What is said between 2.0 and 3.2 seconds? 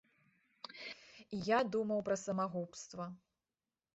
пра самагубства.